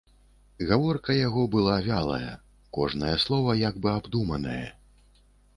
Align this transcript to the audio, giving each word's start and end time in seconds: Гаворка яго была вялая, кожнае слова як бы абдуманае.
Гаворка 0.69 1.15
яго 1.27 1.43
была 1.57 1.75
вялая, 1.89 2.31
кожнае 2.79 3.15
слова 3.27 3.51
як 3.69 3.79
бы 3.85 3.89
абдуманае. 3.99 4.65